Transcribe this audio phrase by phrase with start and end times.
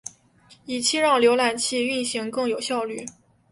[0.65, 3.05] 以期让浏览器运行更有效率。